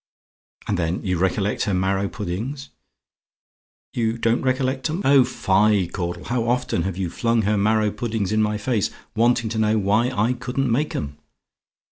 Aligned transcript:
"And 0.67 0.79
then 0.79 1.03
you 1.03 1.19
recollect 1.19 1.65
her 1.65 1.75
marrow 1.75 2.09
puddings? 2.09 2.69
"YOU 3.93 4.17
DON'T 4.17 4.41
RECOLLECT 4.41 4.89
'EM? 4.89 5.03
"Oh, 5.05 5.23
fie! 5.23 5.85
Caudle, 5.89 6.23
how 6.23 6.47
often 6.49 6.81
have 6.81 6.97
you 6.97 7.07
flung 7.11 7.43
her 7.43 7.55
marrow 7.55 7.91
puddings 7.91 8.31
in 8.31 8.41
my 8.41 8.57
face, 8.57 8.89
wanting 9.15 9.47
to 9.51 9.59
know 9.59 9.77
why 9.77 10.09
I 10.09 10.33
couldn't 10.33 10.71
make 10.71 10.95
'em? 10.95 11.19